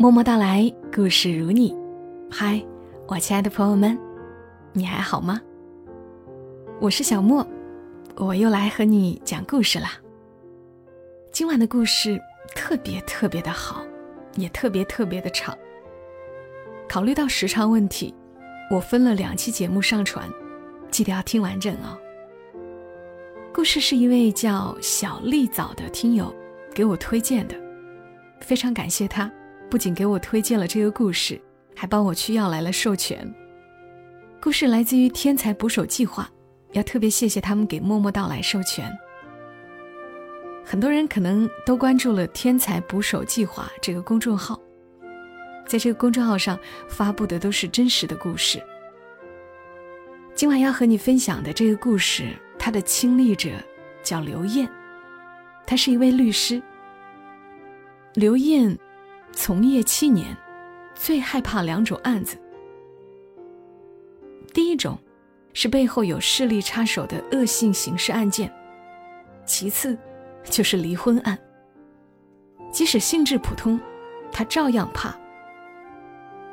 [0.00, 1.76] 默默到来，故事如你。
[2.30, 2.64] 嗨，
[3.08, 3.98] 我亲爱的朋友们，
[4.72, 5.40] 你还好吗？
[6.80, 7.44] 我是小莫，
[8.14, 9.94] 我又来和你讲故事啦。
[11.32, 12.16] 今晚的故事
[12.54, 13.82] 特别特别的好，
[14.36, 15.52] 也特别特别的长。
[16.88, 18.14] 考虑到时长问题，
[18.70, 20.30] 我分了两期节目上传，
[20.92, 21.98] 记得要听完整哦。
[23.52, 26.32] 故事是一位叫小丽枣的听友
[26.72, 27.56] 给我推荐的，
[28.38, 29.28] 非常感谢他，
[29.70, 31.40] 不仅给我推荐了这个故事，
[31.74, 33.32] 还帮我去要来了授权。
[34.40, 36.30] 故事来自于天才捕手计划，
[36.72, 38.90] 要特别谢谢他们给默默到来授权。
[40.64, 44.60] 很多人可能都关注了天才捕手计划这个公众号，
[45.66, 48.62] 在这个公众号上发布的都是真实的故事。
[50.34, 52.28] 今晚要和你分享的这个故事。
[52.60, 53.50] 他的亲历者
[54.02, 54.68] 叫刘艳，
[55.64, 56.60] 他是一位律师。
[58.14, 58.76] 刘艳
[59.40, 60.36] 从业七年，
[60.96, 62.36] 最害怕两种案子。
[64.52, 64.98] 第一种
[65.52, 68.52] 是背后有势力插手的恶性刑事案件，
[69.46, 69.96] 其次
[70.42, 71.38] 就是离婚案。
[72.72, 73.78] 即使性质普通，
[74.32, 75.16] 他照样怕。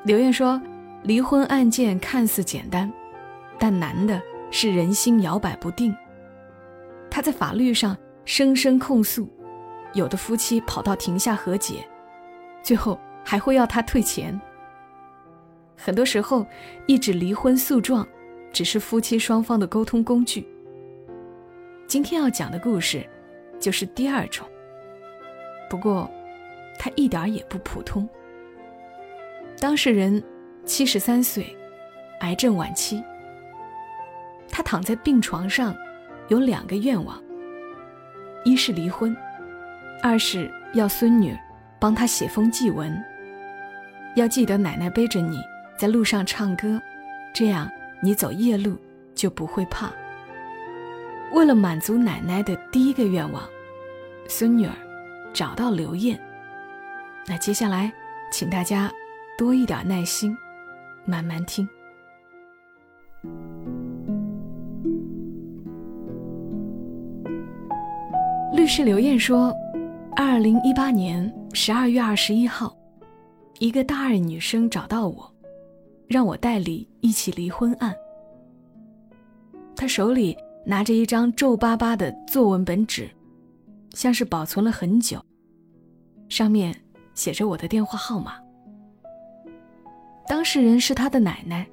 [0.04, 0.62] 刘艳说
[1.02, 2.94] ：“离婚案件看似简单，
[3.58, 5.94] 但难的。”是人心摇摆不定。
[7.10, 9.28] 他在法律上声声控诉，
[9.94, 11.86] 有的夫妻跑到庭下和解，
[12.66, 14.42] 最后还会要他退钱。
[15.78, 16.44] 很多时候，
[16.88, 18.08] 一纸离婚诉状
[18.52, 20.48] 只是夫妻双方的沟通工具。
[21.86, 23.08] 今天要讲的故事
[23.60, 24.48] 就是第二种。
[25.70, 26.10] 不过，
[26.80, 28.10] 他一点也不普通。
[29.60, 30.22] 当事人
[30.66, 31.56] 七十三岁，
[32.22, 33.04] 癌症晚期。
[34.50, 35.76] 他躺在病床上，
[36.30, 37.22] 有两个愿望：
[38.44, 39.16] 一是离婚，
[40.02, 41.38] 二是要孙女
[41.86, 43.00] 帮他写封祭文。
[44.16, 45.40] 要记得奶奶背着你
[45.78, 46.82] 在路上唱歌，
[47.32, 47.70] 这样
[48.02, 48.76] 你走夜路
[49.14, 49.92] 就不会怕。
[51.32, 53.44] 为了满足奶奶的第一个愿望，
[54.28, 54.74] 孙女儿
[55.32, 56.20] 找到刘艳。
[57.28, 57.94] 那接下来，
[58.32, 58.92] 请大家
[59.38, 60.36] 多一点耐心，
[61.06, 61.70] 慢慢听。
[68.56, 69.56] 律师刘艳说
[70.18, 72.76] ：“二零一八年十二月二十一号，
[73.60, 75.34] 一个大二女生找到我，
[76.06, 77.96] 让我代理一起离婚案。
[79.74, 83.10] 她手里拿着一张皱巴巴的作文本纸，
[83.92, 85.18] 像是保存了很久，
[86.28, 86.76] 上面
[87.14, 88.34] 写着我的电话号码。
[90.28, 91.66] 当事人是她的奶奶，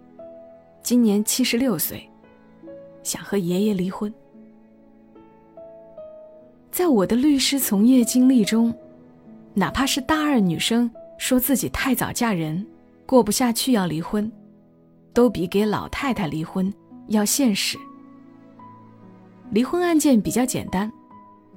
[0.81, 2.09] 今年七十六岁，
[3.03, 4.14] 想和爷爷离婚。”
[6.70, 8.72] 在我的律师从业经历中，
[9.54, 12.66] 哪怕是大二女生说自己太早嫁人，
[13.04, 14.30] 过不下去要离婚，
[15.12, 16.72] 都比给老太太离婚
[17.08, 17.78] 要现实。
[19.50, 20.90] 离婚案件比较简单，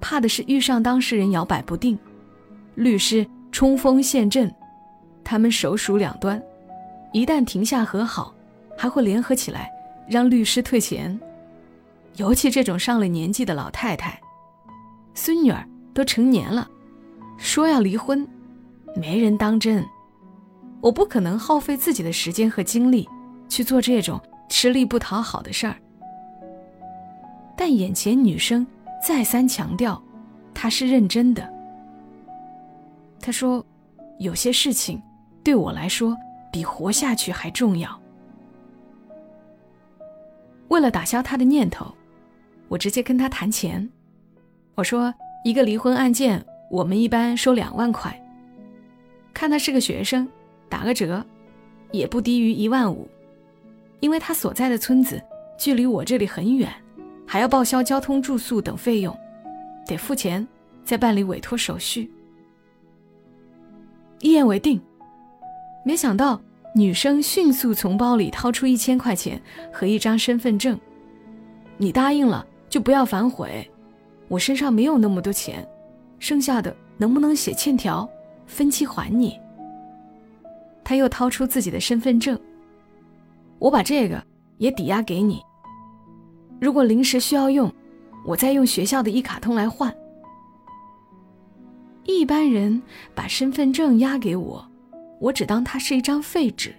[0.02, 1.98] 怕的是遇上当事人摇摆不定，
[2.76, 4.54] 律师冲锋陷阵，
[5.24, 6.42] 他们手鼠两端，
[7.14, 8.36] 一旦停下和好，
[8.78, 9.72] 还会联合起来
[10.10, 11.18] 让律师退钱。
[12.18, 14.20] 尤其这种上了年纪的老太太。
[15.14, 16.70] 孙女儿都成年了，
[17.38, 18.28] 说要离婚，
[18.96, 19.86] 没人当真。
[20.82, 23.08] 我不可能耗费自己的时间和精力
[23.50, 25.76] 去做这种吃力不讨好的事儿。
[27.58, 28.66] 但眼前女生
[29.06, 30.02] 再三强调，
[30.54, 31.52] 她是认真的。
[33.20, 33.66] 她说
[34.20, 35.02] ：“有些事情
[35.44, 36.16] 对我来说
[36.52, 38.00] 比活下去还重要。”
[40.68, 41.92] 为了打消她的念头，
[42.68, 43.90] 我直接跟她谈钱。
[44.76, 45.12] 我说
[45.44, 48.20] 一个离婚案件，我们一般收两万块。
[49.34, 50.28] 看他是个学生，
[50.70, 51.24] 打个折，
[51.92, 53.08] 也不低于一万五。
[54.00, 55.22] 因为他所在的村子
[55.58, 56.72] 距离我这里很远，
[57.26, 59.18] 还要报销交通、住宿等费用，
[59.88, 60.46] 得付钱
[60.84, 62.12] 再办理委托手续。
[64.20, 64.80] 一言为定。
[65.84, 66.42] 没想到
[66.74, 69.40] 女生迅速从包里掏出一千块钱
[69.72, 70.80] 和一张身份证。
[71.78, 73.70] 你答应了，就不要反悔。
[74.28, 75.68] 我身上没有那么多钱，
[76.20, 78.10] 剩下的能不能写欠条，
[78.46, 79.40] 分期还你？
[80.84, 82.40] 他又掏出自己的身份证，
[83.60, 84.24] 我把这个
[84.58, 85.42] 也抵押给你。
[86.60, 87.72] 如果临时需要用，
[88.26, 89.94] 我再用学校的一卡通来换。
[92.06, 92.82] 一般人
[93.14, 94.66] 把身份证押给我，
[95.20, 96.74] 我只当它是一张废纸。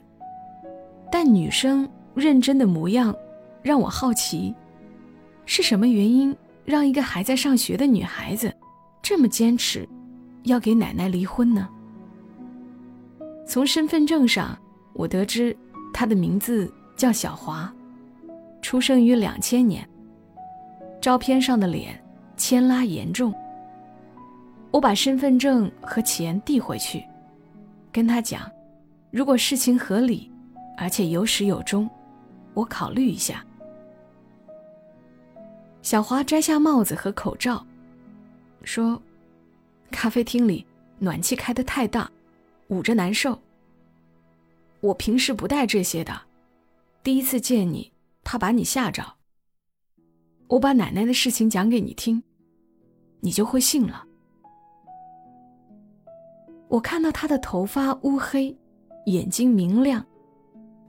[1.11, 3.15] 但女生认真的模样，
[3.63, 4.55] 让我好奇，
[5.45, 6.35] 是什么原因？
[6.65, 8.53] 让一个还在上学的女孩子
[9.09, 9.89] 这么坚持，
[10.43, 11.69] 要给奶奶离婚呢？
[13.47, 14.59] 从身份证上，
[14.95, 15.57] 我得知
[15.95, 17.73] 他的名字叫小华，
[18.61, 19.89] 出生于两千年。
[21.01, 22.05] 照片上的脸
[22.37, 23.33] 牵拉严重。
[24.73, 27.01] 我把身份证和钱递回去，
[27.93, 28.51] 跟他讲，
[29.13, 30.29] 如果事情合理，
[30.77, 31.89] 而且有始有终，
[32.55, 33.45] 我考虑一下。
[35.81, 37.65] 小华摘下帽子和口罩，
[38.67, 39.01] 说
[39.93, 40.67] ：“咖啡厅里
[40.99, 42.11] 暖气开得太大，
[42.67, 43.41] 捂着难受。
[44.81, 46.21] 我平时不带这些的，
[47.05, 47.93] 第一次见你，
[48.25, 49.15] 怕把你吓着。
[50.49, 52.23] 我把奶奶的事情讲给你听，
[53.21, 54.05] 你就会信了。”
[56.69, 58.55] 我看到她的头发乌黑，
[59.07, 60.05] 眼睛明亮，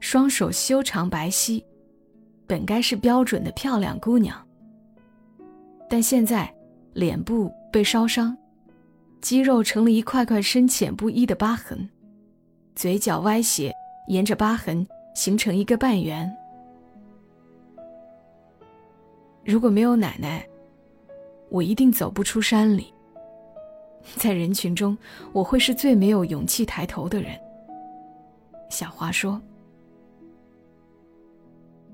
[0.00, 1.64] 双手修长白皙，
[2.44, 4.44] 本该是标准的漂亮姑娘。
[5.88, 6.52] 但现在，
[6.94, 8.36] 脸部被烧伤，
[9.20, 11.88] 肌肉成了一块块深浅不一的疤痕，
[12.74, 13.72] 嘴角歪斜，
[14.08, 16.30] 沿着疤痕形成一个半圆。
[19.44, 20.46] 如果没有奶奶，
[21.50, 22.92] 我一定走不出山里。
[24.16, 24.96] 在人群中，
[25.32, 27.38] 我会是最没有勇气抬头的人。
[28.70, 29.40] 小华说：“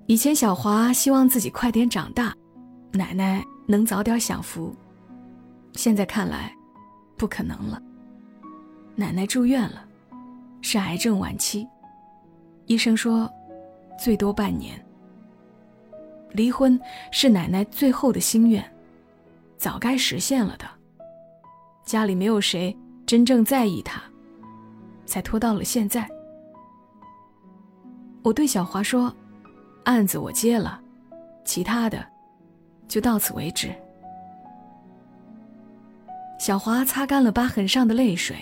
[0.07, 2.35] 以前小华希望自己快点长大，
[2.93, 4.77] 奶奶。”能早点享福，
[5.75, 6.55] 现在看来，
[7.17, 7.81] 不可能了。
[8.95, 9.85] 奶奶住院了，
[10.63, 11.67] 是癌症晚期，
[12.67, 13.31] 医生说，
[13.99, 14.83] 最多半年。
[16.31, 16.81] 离婚
[17.13, 18.65] 是奶奶最后的心愿，
[19.57, 20.65] 早该实现了的。
[21.85, 24.03] 家里没有谁真正在意她，
[25.07, 26.09] 才拖到了现在。
[28.23, 29.15] 我对小华说
[29.85, 30.81] ：“案子我接了，
[31.45, 32.05] 其他的。”
[32.89, 33.75] 就到此为止。
[36.39, 38.37] 小华擦干了疤痕上的泪水。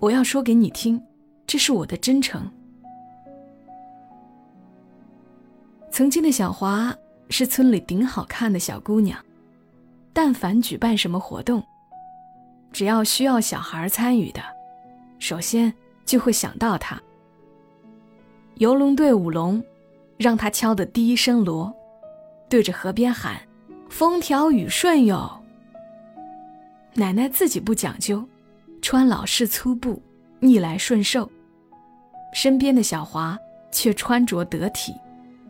[0.00, 1.00] 我要说给你听，
[1.46, 2.50] 这是我的真诚。
[5.90, 6.94] 曾经的小华
[7.30, 9.18] 是村里顶好看的小姑娘，
[10.12, 11.62] 但凡举办什么活动，
[12.72, 14.42] 只要需要小孩参与的，
[15.18, 15.72] 首先
[16.04, 17.00] 就会想到她。
[18.56, 19.62] 游龙队舞龙，
[20.16, 21.72] 让她敲的第一声锣。
[22.48, 23.40] 对着河边喊
[23.88, 25.40] ：“风调雨顺哟。”
[26.94, 28.24] 奶奶自己不讲究，
[28.80, 30.00] 穿老式粗布，
[30.38, 31.28] 逆来顺受。
[32.32, 33.36] 身边的小华
[33.72, 34.94] 却穿着得体，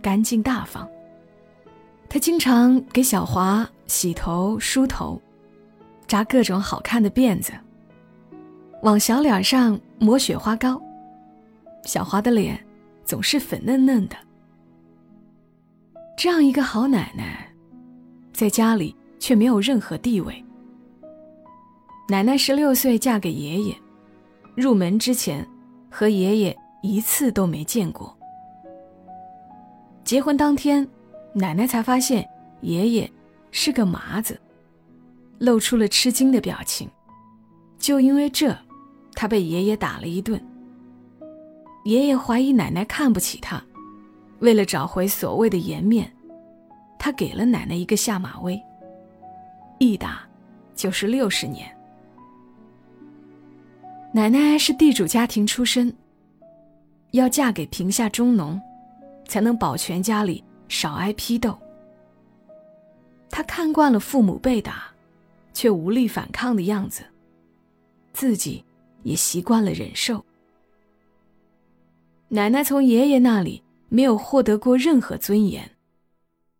[0.01, 0.89] 干净大方。
[2.09, 5.21] 她经常给小华洗头、梳头，
[6.07, 7.53] 扎各种好看的辫子，
[8.83, 10.81] 往小脸上抹雪花膏。
[11.85, 12.59] 小华的脸
[13.05, 14.17] 总是粉嫩嫩的。
[16.17, 17.53] 这样一个好奶奶，
[18.33, 20.43] 在家里却没有任何地位。
[22.07, 23.75] 奶奶十六岁嫁给爷爷，
[24.55, 25.47] 入门之前
[25.91, 28.15] 和爷爷一次都没见过。
[30.05, 30.87] 结婚当天，
[31.33, 32.29] 奶奶才发现
[32.61, 33.11] 爷爷
[33.51, 34.39] 是个麻子，
[35.39, 36.87] 露出了吃惊的表情。
[37.79, 38.55] 就因为这，
[39.15, 40.39] 她被爷爷打了一顿。
[41.85, 43.63] 爷爷怀疑奶奶看不起他。
[44.41, 46.15] 为了找回所谓的颜面，
[46.99, 48.61] 他给了奶奶一个下马威。
[49.79, 50.21] 一打
[50.75, 51.75] 就是六十年。
[54.15, 55.93] 奶奶是地主家庭出身，
[57.11, 58.61] 要嫁给贫下中农，
[59.27, 61.59] 才能保全家里少挨批斗。
[63.29, 64.85] 她看惯了父母被打，
[65.53, 67.05] 却无力反抗的样子，
[68.13, 68.65] 自己
[69.03, 70.25] 也习惯了忍受。
[72.29, 73.63] 奶奶从爷爷那里。
[73.91, 75.71] 没有获得过任何尊严，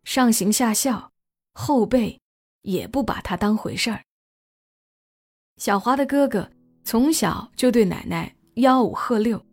[0.05, 1.11] 上行下效，
[1.51, 2.21] 后辈
[2.61, 4.01] 也不把他当回事儿。
[5.57, 6.49] 小华的哥哥
[6.85, 9.43] 从小就对奶奶吆五喝六。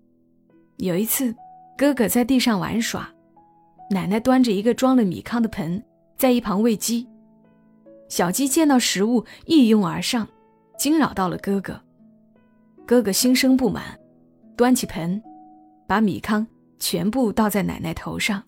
[0.77, 1.35] 有一次，
[1.79, 3.11] 哥哥在地上玩耍，
[3.91, 5.83] 奶奶端着一个装了米糠的盆
[6.19, 7.09] 在一旁喂鸡，
[8.11, 10.29] 小鸡见到食物一拥而上，
[10.77, 11.81] 惊扰到了哥哥。
[12.85, 13.99] 哥哥心生不满，
[14.55, 15.21] 端起盆，
[15.89, 16.47] 把米糠。
[16.79, 18.43] 全部倒在奶奶头上。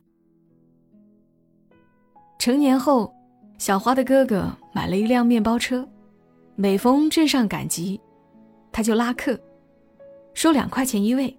[2.36, 3.14] 成年后，
[3.58, 5.88] 小花的哥哥买了一辆面包车，
[6.56, 8.00] 每逢镇上赶集，
[8.74, 9.38] 他就拉客，
[10.34, 11.34] 收两块钱一位。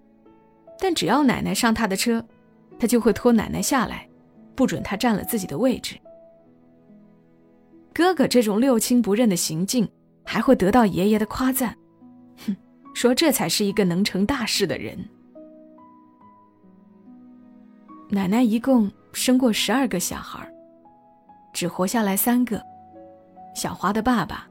[0.79, 2.25] 但只要奶奶上他的车，
[2.79, 4.07] 他就会拖奶奶下来，
[4.55, 5.99] 不准他占了自己的位置。
[7.93, 9.85] 哥哥这种六亲不认的行径，
[10.23, 11.77] 还会得到爷爷的夸赞，
[12.45, 12.55] 哼，
[12.93, 14.97] 说这才是一个能成大事的人。
[18.09, 20.49] 奶奶一共生过十二个小孩，
[21.51, 22.61] 只活下来三个：
[23.53, 24.47] 小华的爸爸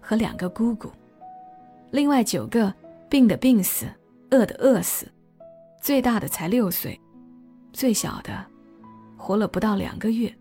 [0.00, 0.90] 和两个姑姑，
[1.90, 2.72] 另外九个
[3.08, 3.86] 病的病死，
[4.30, 5.06] 饿的饿死，
[5.80, 6.98] 最大的才六岁，
[7.72, 8.44] 最小的
[9.16, 10.32] 活了不到两个月。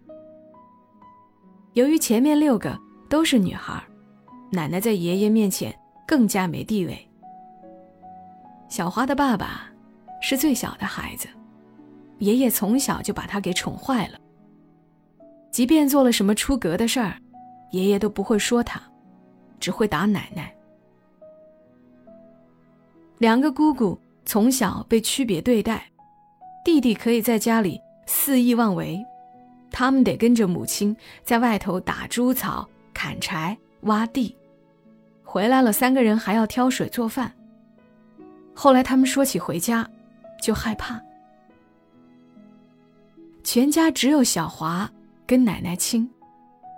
[1.73, 2.77] 由于前面六个
[3.09, 3.81] 都是女孩，
[4.51, 5.73] 奶奶在爷爷面前
[6.07, 7.09] 更加没地位。
[8.67, 9.71] 小花的爸爸
[10.21, 11.27] 是最小的孩子，
[12.19, 14.19] 爷爷从小就把他给宠坏了。
[15.51, 17.19] 即便做了什么出格的事儿，
[17.71, 18.79] 爷爷都不会说他，
[19.59, 20.53] 只会打奶奶。
[23.19, 25.83] 两个姑姑从小被区别对待，
[26.63, 28.97] 弟弟可以在家里肆意妄为，
[29.69, 30.95] 他们得跟着母亲
[31.25, 34.33] 在外头打猪草、砍柴、挖地，
[35.21, 37.29] 回来了三个人还要挑水做饭。
[38.53, 39.85] 后来他们说起回家，
[40.41, 40.99] 就害怕。
[43.43, 44.89] 全家只有小华
[45.27, 46.09] 跟奶奶亲，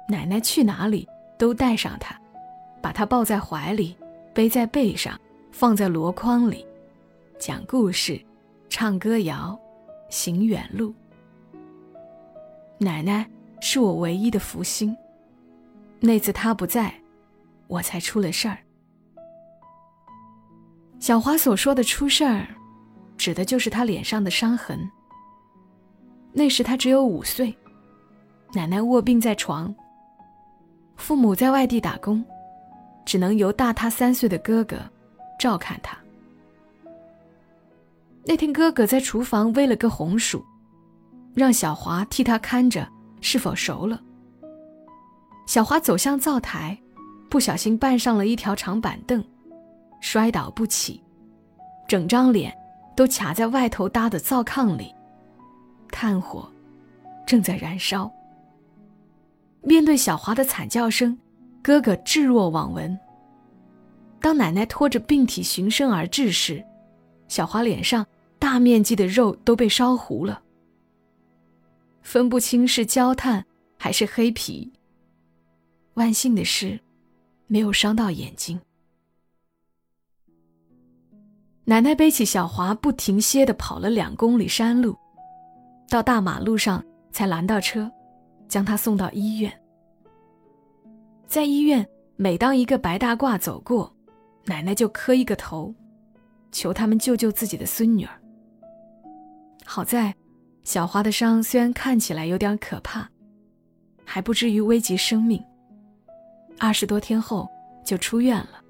[0.08, 1.08] 奶奶去哪里
[1.38, 2.20] 都带上他，
[2.82, 3.96] 把他抱在怀里，
[4.34, 5.20] 背在背上。
[5.52, 6.66] 放在箩筐里，
[7.38, 8.20] 讲故事，
[8.70, 9.60] 唱歌谣，
[10.10, 10.94] 行远路。
[12.80, 13.30] 奶奶
[13.60, 14.96] 是我唯一的福星。
[16.00, 16.94] 那次她不在，
[17.68, 18.58] 我才出了事儿。
[21.00, 22.48] 小华所说的出事儿，
[23.18, 24.80] 指的就是他脸上的伤痕。
[26.32, 27.56] 那时他只有五岁，
[28.54, 29.74] 奶奶卧病在床，
[30.96, 32.24] 父母在外地打工，
[33.06, 34.78] 只能由大他三岁的哥哥。
[35.42, 35.98] 照看他。
[38.24, 40.46] 那天，哥哥在厨房煨了个红薯，
[41.34, 42.88] 让小华替他看着
[43.22, 44.00] 是否熟了。
[45.48, 46.78] 小华走向灶台，
[47.28, 49.24] 不小心绊上了一条长板凳，
[50.00, 51.02] 摔倒不起，
[51.88, 52.56] 整张脸
[52.96, 54.94] 都卡在外头搭的灶炕里，
[55.90, 56.48] 炭火
[57.26, 58.10] 正在燃烧。
[59.64, 61.18] 面对小华的惨叫声，
[61.64, 62.96] 哥哥置若罔闻。
[64.22, 66.64] 当奶奶拖着病体循声而至时，
[67.28, 68.06] 小华脸上
[68.38, 70.42] 大面积的肉都被烧糊了，
[72.02, 73.44] 分不清是焦炭
[73.78, 74.72] 还是黑皮。
[75.96, 76.80] 万幸的是，
[77.48, 78.60] 没有伤到眼睛。
[81.66, 84.96] 奶奶背起小华，不停歇地跑了两公里山路，
[85.90, 87.92] 到大马路上才拦到车，
[88.48, 89.52] 将他送到医院。
[91.26, 91.88] 在医院，
[92.18, 93.94] 每当一个白大褂走过，
[94.46, 95.74] 奶奶就磕一个头，
[96.52, 98.22] 求他们救救自己的孙女儿。
[99.66, 100.14] 好在，
[100.64, 103.08] 小华的伤虽然看起来有点可怕，
[104.04, 105.42] 还不至于危及生命。
[106.60, 107.50] 二十多天后
[107.86, 108.62] 就出院了。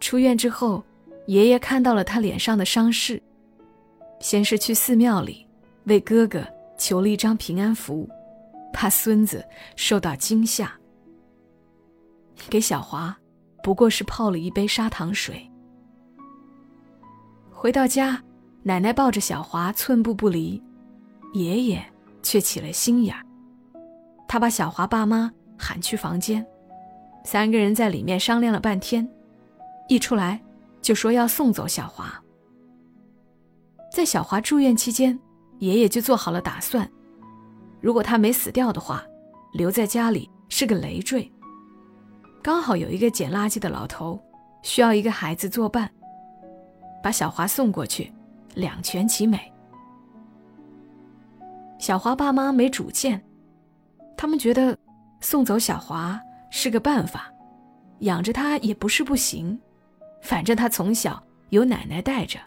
[0.00, 0.84] 出院之后，
[1.26, 3.22] 爷爷看到了他脸上的伤势，
[4.20, 5.46] 先是去寺庙里
[5.84, 6.46] 为哥哥
[6.76, 8.08] 求了一张平安符，
[8.72, 9.44] 怕孙子
[9.76, 10.72] 受到惊吓，
[12.50, 13.16] 给小华。
[13.68, 15.46] 不过是泡了一杯砂糖水。
[17.50, 18.18] 回到家，
[18.62, 20.62] 奶奶抱着小华寸步不离，
[21.34, 21.84] 爷爷
[22.22, 23.22] 却起了心眼儿。
[24.26, 26.46] 他把小华爸妈喊去房间，
[27.26, 29.06] 三个人在里面商量了半天，
[29.86, 30.40] 一出来
[30.80, 32.18] 就说要送走小华。
[33.92, 35.20] 在小华住院期间，
[35.58, 36.90] 爷爷就做好了打算：
[37.82, 39.04] 如果他没死掉的话，
[39.52, 41.30] 留在家里是个累赘。
[42.48, 44.18] 刚好有一个捡垃圾的老头，
[44.62, 45.86] 需要一个孩子作伴，
[47.02, 48.10] 把小华送过去，
[48.54, 49.52] 两全其美。
[51.78, 53.22] 小华爸妈没主见，
[54.16, 54.74] 他们觉得
[55.20, 57.30] 送走小华是个办法，
[57.98, 59.60] 养着他也不是不行，
[60.22, 62.40] 反正他从小有奶奶带着。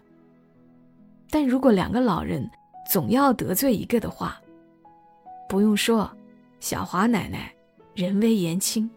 [1.29, 2.49] 但如果两个老人
[2.89, 4.41] 总要得罪一个的话，
[5.47, 6.11] 不用说，
[6.59, 7.53] 小华奶奶
[7.93, 8.89] 人微言轻。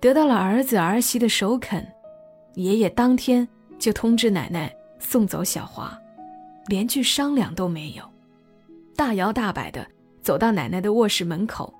[0.00, 1.86] 得到了儿子儿媳的首肯，
[2.54, 3.46] 爷爷当天
[3.78, 5.96] 就通知奶奶送走小华，
[6.68, 8.02] 连句商量都没有，
[8.96, 9.86] 大摇大摆的
[10.22, 11.72] 走到奶奶的卧室门口，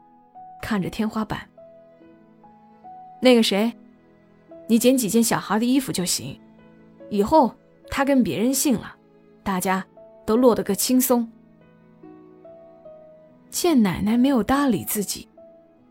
[0.60, 1.40] 看着天花板。
[3.22, 3.72] 那个谁，
[4.66, 6.38] 你捡几件小孩的衣服就行，
[7.08, 7.54] 以后
[7.88, 8.94] 他跟别人姓了，
[9.42, 9.82] 大家
[10.26, 11.26] 都落得个轻松。
[13.48, 15.26] 见奶奶没有搭理自己，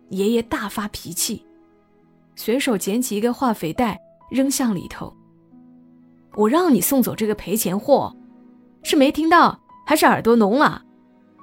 [0.09, 1.43] 爷爷大发脾气。
[2.39, 5.13] 随手捡起一个化肥袋，扔向里头。
[6.35, 8.15] 我让你送走这个赔钱货，
[8.81, 10.81] 是没听到还是耳朵聋了？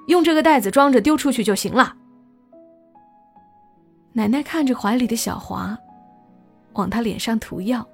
[0.07, 1.95] 用这个袋子装着丢出去就行了。
[4.11, 5.77] 奶奶看着怀里的小华，
[6.73, 7.87] 往他脸上涂药，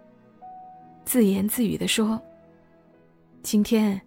[1.03, 2.17] 自言自语的说
[3.43, 3.99] ：“今天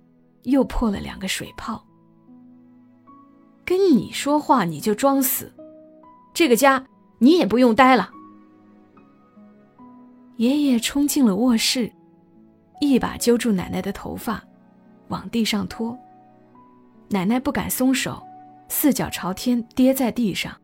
[0.45, 1.85] 又破了两个水泡。
[3.63, 5.53] 跟你说话你就装死，
[6.33, 6.83] 这个家
[7.19, 8.13] 你也不用待了。”
[10.37, 11.91] 爷爷冲进了卧室，
[12.81, 14.43] 一把揪住奶奶的头发，
[15.09, 15.99] 往地上拖。
[17.09, 18.23] 奶奶不敢松手，
[18.69, 20.55] 四脚朝天跌在地上。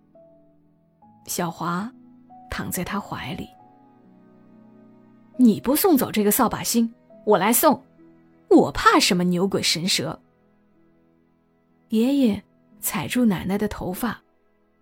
[1.26, 1.90] 小华
[2.50, 3.48] 躺在他怀里。
[5.38, 6.92] 你不送走这个扫把星，
[7.24, 7.82] 我来送。
[8.50, 10.20] 我怕什么牛鬼神蛇？
[11.88, 12.42] 爷爷
[12.80, 14.20] 踩住奶奶的头发，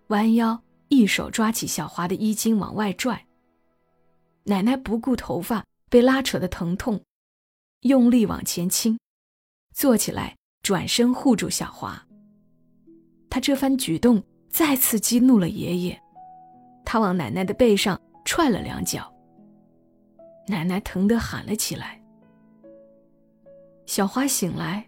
[0.07, 3.25] 弯腰一手抓起小华的衣襟往外拽。
[4.43, 7.01] 奶奶不顾头发被拉扯的疼痛，
[7.81, 8.99] 用力往前倾，
[9.73, 12.05] 坐起来，转身护住小华。
[13.29, 16.01] 他这番举动再次激怒了爷爷，
[16.83, 19.11] 他往奶奶的背上踹了两脚。
[20.47, 22.01] 奶奶疼得喊了起来。
[23.85, 24.85] 小花醒来，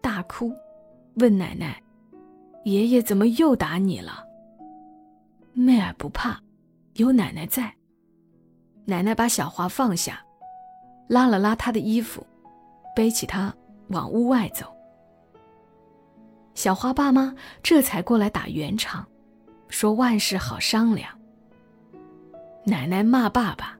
[0.00, 0.52] 大哭，
[1.14, 1.80] 问奶奶
[2.64, 4.24] ：“爷爷怎么又打你了？”
[5.54, 6.42] 妹儿不怕，
[6.94, 7.77] 有奶奶在。
[8.88, 10.24] 奶奶把小花放下，
[11.08, 12.26] 拉了拉她的衣服，
[12.96, 13.54] 背起她
[13.88, 14.64] 往屋外走。
[16.54, 19.06] 小花爸妈这才过来打圆场，
[19.68, 21.10] 说万事好商量。
[22.64, 23.78] 奶奶骂爸爸：“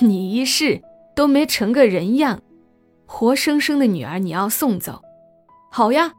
[0.00, 0.82] 你一世
[1.16, 2.42] 都没成个人样，
[3.06, 5.02] 活生生的女儿你要送走，
[5.70, 6.12] 好呀，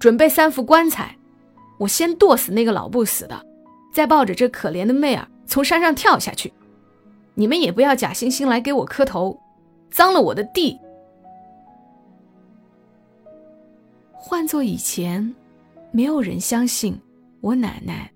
[0.00, 1.16] 准备三副棺材，
[1.78, 3.46] 我先剁死那个老不死的，
[3.92, 6.52] 再抱着这可怜的妹儿从山上跳下去。”
[7.34, 9.36] 你们也不要假惺惺来给我磕头，
[9.90, 10.78] 脏了我的地。
[14.12, 15.34] 换做以前，
[15.90, 16.98] 没有人相信
[17.40, 18.10] 我奶奶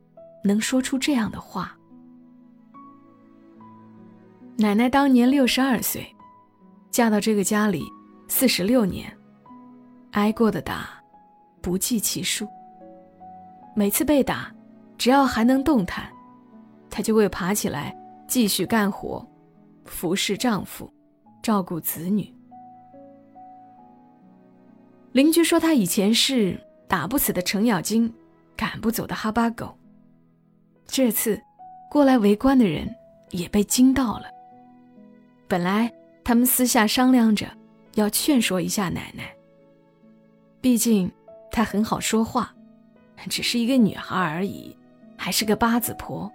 [0.45, 1.77] 能说出这样的话。
[4.57, 6.07] 奶奶当年六十二岁，
[6.91, 7.85] 嫁到这个家里
[8.29, 9.13] 四十六年，
[10.13, 10.89] 挨过的打
[11.61, 12.47] 不计其数。
[13.75, 14.53] 每次被打，
[14.97, 16.09] 只要还能动弹，
[16.89, 17.98] 她就会爬起来。
[18.29, 19.27] 继续干活，
[19.87, 20.93] 服侍丈夫，
[21.43, 22.33] 照顾子女。
[25.13, 28.13] 邻居说，他以前是打不死的程咬金，
[28.55, 29.75] 赶不走的哈巴狗。
[30.87, 31.41] 这次
[31.91, 32.95] 过来围观的人
[33.31, 34.27] 也被惊到了。
[35.49, 35.91] 本来
[36.23, 37.47] 他们私下商量着
[37.95, 39.35] 要劝说一下奶奶，
[40.61, 41.11] 毕竟
[41.51, 42.55] 她很好说话，
[43.31, 44.77] 只是一个女孩而已，
[45.17, 46.31] 还是个八字婆，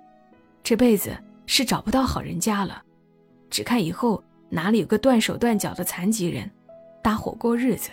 [0.64, 1.16] 这辈子。
[1.56, 2.82] 是找不到好人家了，
[3.48, 6.50] 只看以后哪里有个断手断脚的残疾人，
[7.04, 7.92] 搭伙过日子。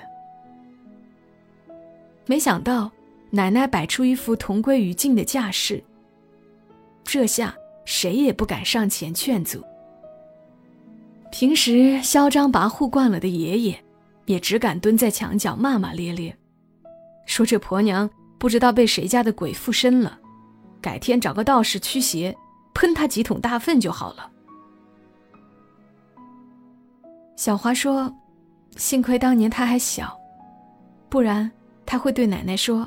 [2.24, 2.90] 没想到
[3.28, 5.84] 奶奶摆出一副同归于尽的架势，
[7.04, 9.62] 这下谁也不敢上前劝阻。
[11.30, 13.78] 平时嚣张跋扈惯了的爷爷，
[14.24, 16.34] 也只敢蹲在墙角骂骂咧咧，
[17.26, 20.18] 说这婆娘不知道被谁家的鬼附身了，
[20.80, 22.34] 改天找个道士驱邪。
[22.74, 24.30] 喷他几桶大粪就好了。
[27.37, 28.12] 小华说
[28.76, 30.18] ：“幸亏当年他还小，
[31.09, 31.50] 不然
[31.87, 32.87] 他会对奶奶说，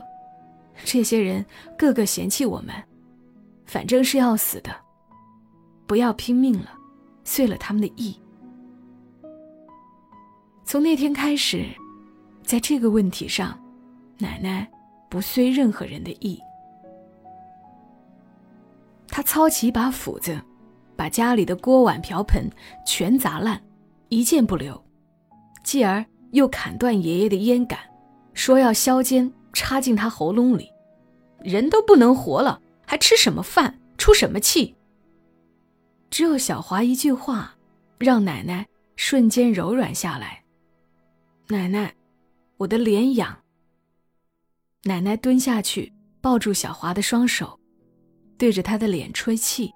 [0.84, 1.46] 这些人
[1.78, 2.74] 个个嫌弃我们，
[3.66, 4.72] 反正是要死的，
[5.88, 6.70] 不要拼命了，
[7.24, 8.20] 遂了他们的意。”
[10.66, 11.66] 从那天开始，
[12.44, 13.60] 在这个问题上，
[14.18, 14.70] 奶奶
[15.10, 16.40] 不遂任何人的意。
[19.16, 20.42] 他操起一把斧子，
[20.96, 22.50] 把家里的锅碗瓢盆
[22.84, 23.64] 全砸烂，
[24.10, 24.84] 一件不留。
[25.64, 27.78] 继而又砍断爷爷的烟杆，
[28.34, 30.68] 说要削尖插进他喉咙里。
[31.44, 34.76] 人都不能活了，还吃什么饭，出什么气？
[36.10, 37.54] 只有小华一句话，
[38.00, 40.44] 让奶奶瞬间柔软下来。
[41.50, 41.94] 奶奶，
[42.58, 43.38] 我的脸痒。
[44.86, 47.60] 奶奶蹲下去抱住小华的双手。
[48.38, 49.74] 对着他的脸吹气，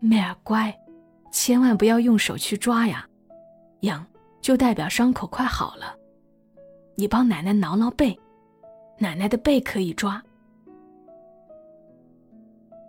[0.00, 0.74] 妹儿乖，
[1.30, 3.06] 千万不要用手去抓呀，
[3.80, 4.06] 痒
[4.40, 5.94] 就代表伤口快好了。
[6.96, 8.18] 你帮奶奶挠挠背，
[8.98, 10.22] 奶奶的背可以抓。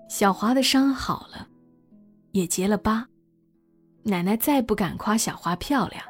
[0.07, 1.47] 小华的伤好了，
[2.31, 3.07] 也结了疤，
[4.03, 6.01] 奶奶再不敢夸小华漂亮。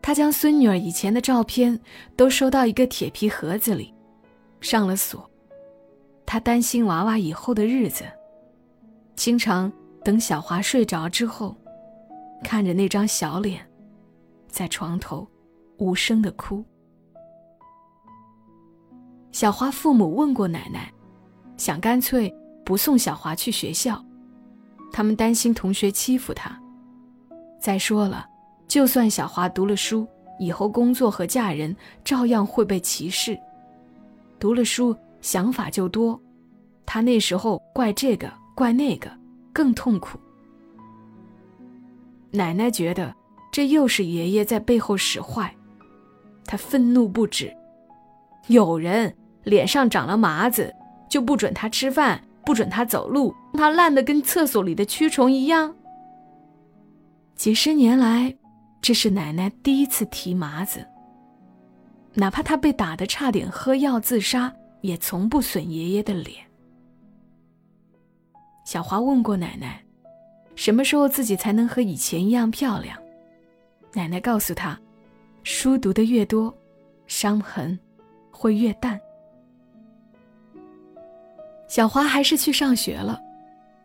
[0.00, 1.78] 她将孙女儿以前的照片
[2.16, 3.94] 都收到一个铁皮盒子里，
[4.62, 5.27] 上了锁。
[6.30, 8.04] 他担心娃娃以后的日子，
[9.16, 9.72] 经常
[10.04, 11.56] 等小华睡着之后，
[12.44, 13.66] 看着那张小脸，
[14.46, 15.26] 在床头
[15.78, 16.62] 无声的哭。
[19.32, 20.92] 小华父母问过奶奶，
[21.56, 22.30] 想干脆
[22.62, 24.04] 不送小华去学校，
[24.92, 26.60] 他们担心同学欺负他。
[27.58, 28.28] 再说了，
[28.66, 30.06] 就算小华读了书，
[30.38, 33.34] 以后工作和嫁人照样会被歧视。
[34.38, 34.94] 读了书。
[35.20, 36.20] 想法就多，
[36.86, 39.10] 他那时候怪这个怪那个，
[39.52, 40.18] 更痛苦。
[42.30, 43.14] 奶奶觉得
[43.50, 45.54] 这又是爷爷在背后使坏，
[46.44, 47.54] 她愤怒不止。
[48.46, 50.74] 有人脸上长了麻子，
[51.08, 55.74] 就不准他吃饭，不准他走路，他烂得跟厕所里的蛆虫一样。
[57.34, 58.34] 几十年来，
[58.80, 60.86] 这是奶奶第一次提麻子。
[62.14, 66.44] 哪怕他被打得差点喝药自杀，也从不损爷爷的脸。
[68.64, 69.82] 小华问过奶奶，
[70.54, 72.98] 什么时候自己才能和以前一样漂亮？
[73.92, 74.78] 奶奶告诉他，
[75.42, 76.54] 书读的越多，
[77.06, 77.78] 伤痕。
[78.40, 79.00] 会越淡。
[81.66, 83.20] 小华还是去上学了。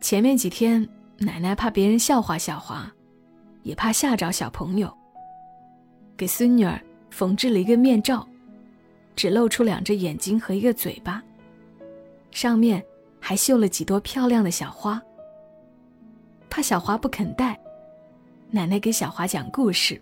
[0.00, 2.88] 前面几天，奶奶怕别人笑话小华，
[3.64, 4.96] 也怕吓着小朋友，
[6.16, 6.80] 给孙女儿
[7.10, 8.24] 缝制了一个面罩，
[9.16, 11.22] 只露出两只眼睛和一个嘴巴，
[12.30, 12.84] 上面
[13.20, 15.00] 还绣了几朵漂亮的小花。
[16.50, 17.58] 怕小华不肯戴，
[18.50, 20.00] 奶奶给小华讲故事，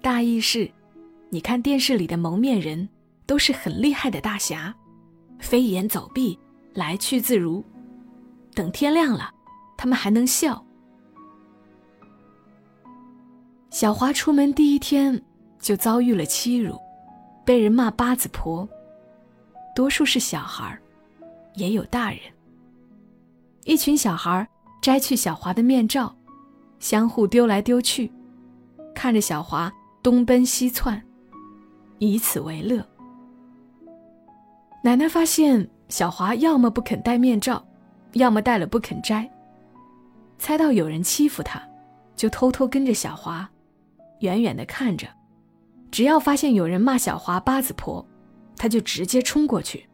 [0.00, 0.70] 大意是：
[1.28, 2.88] 你看电视里的蒙面人。
[3.26, 4.74] 都是很厉害的大侠，
[5.38, 6.36] 飞檐走壁，
[6.74, 7.64] 来去自如。
[8.56, 9.32] 等天亮了，
[9.76, 10.60] 他们还能笑。
[13.70, 15.22] 小华出门第一天
[15.60, 16.76] 就遭遇了欺辱，
[17.44, 18.68] 被人骂八字婆，
[19.74, 20.78] 多数是小孩
[21.54, 22.20] 也有大人。
[23.64, 24.48] 一群小孩
[24.80, 26.14] 摘去小华的面罩，
[26.78, 28.10] 相互丢来丢去，
[28.94, 29.70] 看着小华
[30.02, 31.02] 东奔西窜，
[31.98, 32.84] 以此为乐。
[34.82, 37.62] 奶奶发现小华要么不肯戴面罩，
[38.14, 39.30] 要么戴了不肯摘。
[40.38, 41.62] 猜到有人欺负他，
[42.16, 43.46] 就偷偷跟着小华，
[44.20, 45.06] 远远的看着。
[45.90, 48.06] 只要发现有人骂小华八字婆，
[48.56, 49.88] 他就直接冲过去。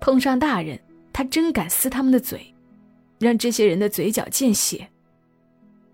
[0.00, 0.80] 碰上大人，
[1.12, 2.54] 他真敢撕他们的嘴，
[3.18, 4.88] 让这些人的嘴角见血。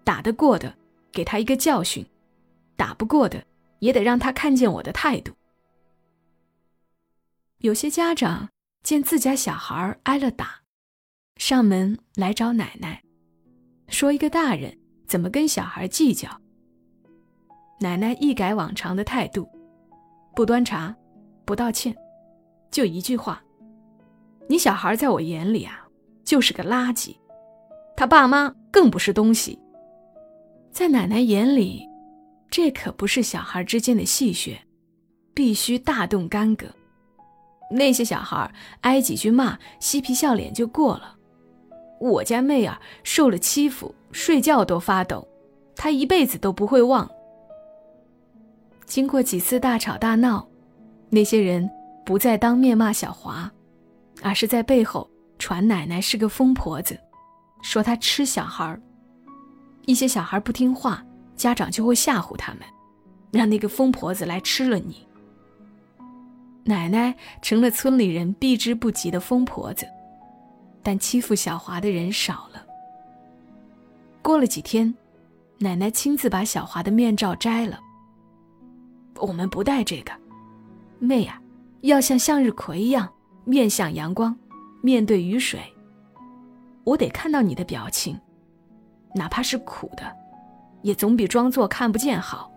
[0.05, 0.75] 打得过的，
[1.13, 2.05] 给他一个教训；
[2.77, 3.45] 打不过的，
[3.79, 5.33] 也得让他看见我的态度。
[7.59, 8.49] 有些家长
[8.83, 10.63] 见自家小孩挨了打，
[11.37, 13.05] 上门来找奶奶，
[13.87, 16.42] 说一个大人怎么跟小孩计较。
[17.83, 19.49] 奶奶一改往常的态度，
[20.37, 20.95] 不端茶，
[21.45, 21.95] 不道歉，
[22.71, 23.43] 就一句话
[24.49, 25.85] ：“你小孩在我眼里啊，
[26.23, 27.17] 就是个垃圾，
[27.97, 29.59] 他爸妈更不是东西。”
[30.71, 31.85] 在奶奶眼里，
[32.49, 34.57] 这可不是小孩之间的戏谑，
[35.35, 36.67] 必须大动干戈。
[37.69, 38.49] 那些小孩
[38.83, 41.17] 挨几句骂，嬉皮笑脸就过了。
[42.01, 45.27] 我家妹儿受了欺负，睡觉都发抖，
[45.75, 47.11] 她一辈子都不会忘。
[48.93, 50.47] 经过几次大吵大闹，
[51.09, 51.67] 那些人
[52.05, 53.51] 不再当面骂小华，
[54.21, 56.95] 而是在背后传奶奶是个疯婆子，
[57.63, 58.79] 说她吃小孩
[59.87, 61.03] 一些小孩不听话，
[61.37, 62.61] 家长就会吓唬他们，
[63.31, 65.09] 让那个疯婆子来吃了你。
[66.63, 69.87] 奶奶成了村里人避之不及的疯婆子，
[70.83, 72.63] 但欺负小华的人少了。
[74.21, 74.95] 过了几天，
[75.61, 77.81] 奶奶亲自把小华的面罩摘了。
[79.17, 80.13] 我们不戴这个，
[80.99, 81.41] 妹呀，
[81.83, 83.09] 要像向日葵一样
[83.45, 84.37] 面向阳光，
[84.83, 85.61] 面对雨水。
[86.85, 88.19] 我得看到你的表情，
[89.15, 90.05] 哪怕是苦的，
[90.83, 92.51] 也总比装作看不见好。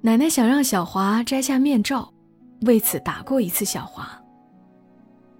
[0.00, 2.12] 奶奶想让小华摘下面罩，
[2.62, 4.08] 为此打过一次小华。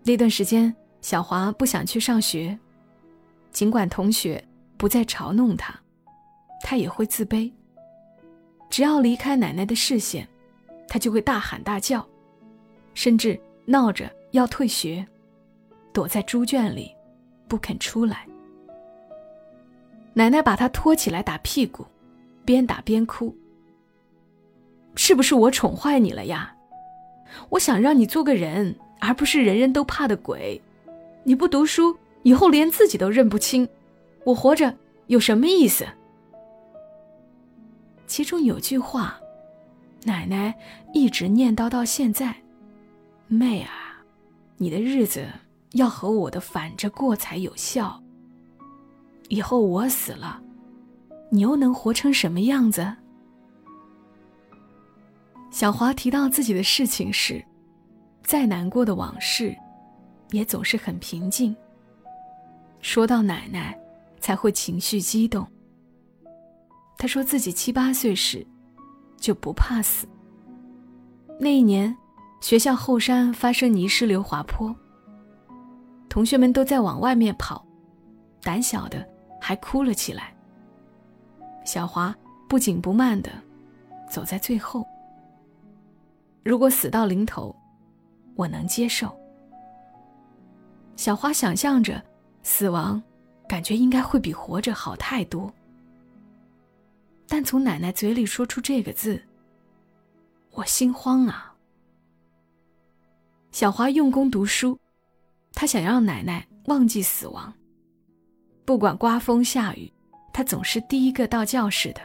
[0.05, 2.57] 那段时间，小华不想去上学，
[3.51, 4.45] 尽管同学
[4.77, 5.75] 不再嘲弄他，
[6.63, 7.51] 他也会自卑。
[8.71, 10.27] 只要离开奶奶的视线，
[10.89, 12.07] 他就会大喊大叫，
[12.95, 15.07] 甚至闹着要退学，
[15.93, 16.95] 躲在猪圈里，
[17.47, 18.27] 不肯出来。
[20.15, 21.85] 奶奶把他拖起来打屁股，
[22.45, 23.35] 边打边哭。
[24.95, 26.55] 是不是我宠坏你了呀？
[27.49, 30.61] 我想让你做个人，而不是人人都怕的鬼。
[31.25, 33.67] 你不读书，以后连自己都认不清，
[34.25, 34.75] 我活着
[35.07, 35.87] 有什么意思？
[38.13, 39.19] 其中有句话，
[40.05, 40.55] 奶奶
[40.93, 42.37] 一直念叨到现在
[43.27, 44.05] ：“妹啊，
[44.59, 45.27] 你的日子
[45.71, 47.99] 要和我的反着过才有效。
[49.31, 50.39] 以后我死了，
[51.31, 52.95] 你又能活成什么样子？”
[55.51, 57.43] 小华提到自己的事情时，
[58.23, 59.57] 再难过的往事，
[60.33, 61.57] 也总是很平静。
[62.83, 63.75] 说到奶奶，
[64.21, 65.49] 才会情绪激动。
[66.97, 68.47] 他说自己七八岁时，
[69.17, 70.07] 就不怕死。
[71.41, 71.97] 那一年，
[72.41, 74.75] 学校后山发生泥石流滑坡，
[76.09, 77.65] 同学们都在往外面跑，
[78.41, 79.05] 胆小的
[79.41, 80.33] 还哭了起来。
[81.65, 82.15] 小华
[82.49, 83.31] 不紧不慢的
[84.11, 84.85] 走在最后。
[86.45, 87.55] 如果死到临头，
[88.37, 89.13] 我能接受。
[90.95, 92.01] 小花想象着
[92.43, 93.03] 死亡，
[93.49, 95.53] 感觉应该会比活着好太多。
[97.33, 99.19] 但从奶奶嘴里说出这个字，
[100.51, 101.57] 我心慌啊。
[103.53, 104.79] 小华用功读书，
[105.55, 107.51] 他想让奶奶忘记死亡。
[108.67, 109.91] 不管刮风下雨，
[110.31, 112.03] 他总是第一个到教室的。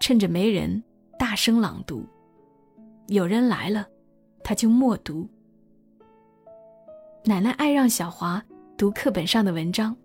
[0.00, 0.82] 趁着没人，
[1.16, 2.04] 大声朗读；
[3.06, 3.86] 有人来了，
[4.42, 5.28] 他就默读。
[7.24, 8.44] 奶奶爱让小华
[8.76, 9.96] 读课本上的文章，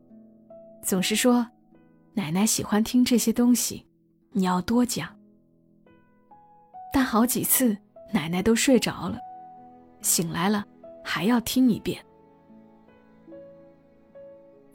[0.84, 1.44] 总是说
[2.14, 3.86] ：“奶奶喜欢听这些东西，
[4.32, 5.08] 你要多讲。”
[6.94, 7.78] 但好几次，
[8.12, 9.18] 奶奶都睡着了，
[10.02, 10.66] 醒来了
[11.04, 12.04] 还要听一遍。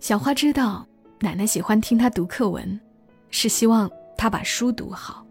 [0.01, 0.87] 小花知道，
[1.21, 2.81] 奶奶喜欢听她读课文，
[3.31, 5.27] 是希望她把书读好。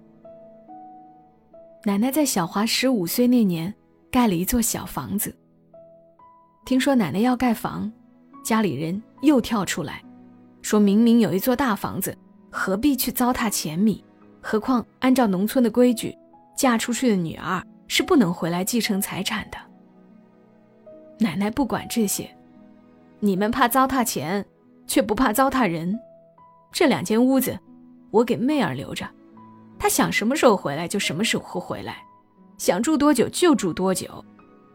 [1.84, 3.74] 奶奶在小华十五岁那年，
[4.12, 5.36] 盖了一座小房子。
[6.65, 7.91] 听说奶奶要盖房，
[8.44, 10.04] 家里人又跳出来，
[10.65, 12.17] 说明明有一座大房子，
[12.49, 14.04] 何必去糟蹋钱米？
[14.41, 16.17] 何况按照农村的规矩，
[16.58, 19.58] 嫁出去的女儿是不能回来继承财产的。
[21.19, 22.28] 奶奶不管这些，
[23.19, 24.43] 你们怕糟蹋钱，
[24.88, 25.95] 却不怕糟蹋人。
[26.71, 27.56] 这两间屋子，
[28.10, 29.08] 我给妹儿留着，
[29.78, 31.97] 她想什么时候回来就什么时候回来，
[32.58, 34.25] 想住多久就住多久，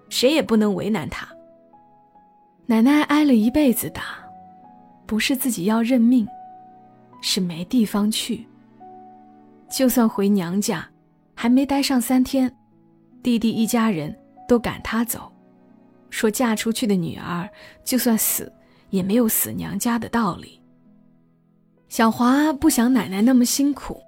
[0.08, 1.26] 谁也不能为难她。
[2.66, 4.19] 奶奶挨了一辈子打，
[5.10, 6.24] 不是自己要认命，
[7.20, 8.46] 是没地方去。
[9.68, 10.88] 就算回娘家，
[11.34, 12.48] 还没待上三天，
[13.20, 15.28] 弟弟一家人都赶她走，
[16.10, 17.50] 说嫁出去的女儿
[17.82, 18.52] 就算死，
[18.90, 20.62] 也没有死娘家的道理。
[21.88, 24.00] 小华不想奶奶那么辛苦，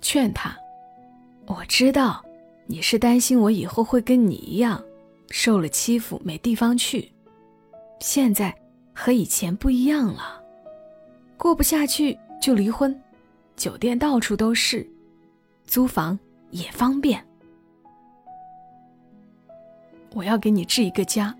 [0.00, 0.56] 劝她
[1.46, 2.24] ：“我知道，
[2.68, 4.80] 你是担心我以后会跟你一样，
[5.30, 7.10] 受了欺负没地方去。”
[7.98, 8.54] 现在
[8.94, 10.43] 和以前不一样了，
[11.36, 12.98] 过不下去就离婚，
[13.56, 14.88] 酒店到处都是，
[15.64, 16.18] 租房
[16.50, 17.24] 也方便。
[20.14, 21.34] 我要给你置一个家，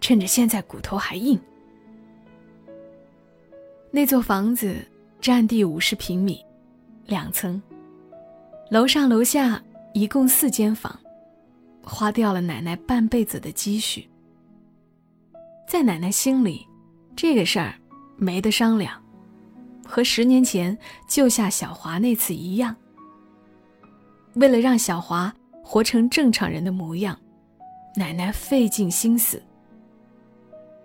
[0.00, 1.38] 趁着现在骨头还硬。
[3.90, 4.76] 那座房子
[5.20, 6.44] 占地五十平米，
[7.06, 7.60] 两层，
[8.70, 9.60] 楼上楼下
[9.92, 10.96] 一共四间房，
[11.82, 14.08] 花掉了奶奶半辈子的积蓄。
[15.66, 16.64] 在奶奶心里，
[17.16, 17.74] 这个事儿
[18.20, 19.02] 没得商量，
[19.84, 20.76] 和十年前
[21.08, 22.76] 救下小华那次一样。
[24.34, 27.18] 为了让小华活成正常人的模样，
[27.96, 29.42] 奶奶费尽心思。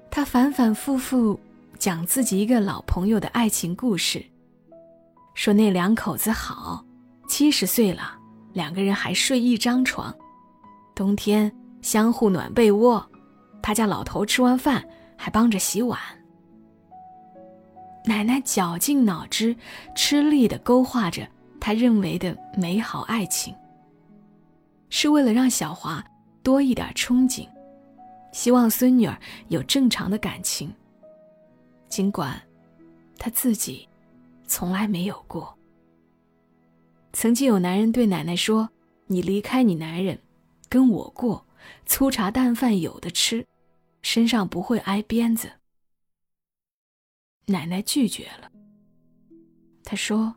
[0.10, 1.38] 她反反复复
[1.78, 4.26] 讲自己一个老朋友的爱情故事，
[5.34, 6.86] 说那两口子好，
[7.28, 8.18] 七十岁了，
[8.54, 10.16] 两个人还睡一张床，
[10.96, 13.06] 冬天相互暖被窝。
[13.62, 14.82] 他家老头吃完饭
[15.18, 16.00] 还帮着洗碗。
[18.08, 19.56] 奶奶绞尽脑汁、
[19.96, 21.28] 吃力的勾画着
[21.60, 23.54] 他认为的美好爱情，
[24.90, 26.04] 是为了让小华
[26.44, 27.48] 多一点憧憬，
[28.32, 30.72] 希望孙女儿有正常的感情。
[31.90, 32.40] 尽管
[33.18, 33.88] 他自己
[34.46, 35.58] 从来没有过。
[37.14, 38.70] 曾经有男人对奶奶说
[39.08, 40.20] ：“你离开你男人，
[40.68, 41.46] 跟我过，
[41.86, 43.46] 粗茶淡饭有的吃。”
[44.04, 45.50] 身上不会挨鞭子。
[47.46, 48.50] 奶奶拒绝了。
[49.84, 50.36] 她说：“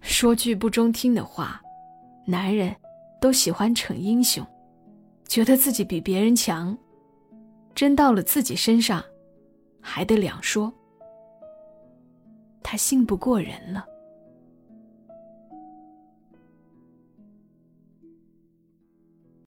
[0.00, 1.60] 说句不中听的话，
[2.26, 2.74] 男人
[3.20, 4.44] 都喜欢逞英雄，
[5.28, 6.76] 觉得自己比别人强，
[7.74, 9.04] 真到了自己身上，
[9.80, 10.72] 还得两说。
[12.62, 13.84] 他信不过人了。”